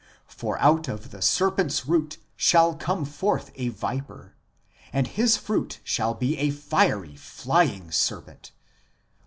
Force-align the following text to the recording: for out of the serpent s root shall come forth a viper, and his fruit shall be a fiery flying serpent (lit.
for 0.25 0.57
out 0.57 0.87
of 0.87 1.11
the 1.11 1.21
serpent 1.21 1.69
s 1.69 1.85
root 1.85 2.17
shall 2.35 2.73
come 2.73 3.05
forth 3.05 3.51
a 3.53 3.67
viper, 3.69 4.33
and 4.91 5.09
his 5.09 5.37
fruit 5.37 5.79
shall 5.83 6.15
be 6.15 6.39
a 6.39 6.49
fiery 6.49 7.15
flying 7.15 7.91
serpent 7.91 8.51
(lit. 8.51 8.51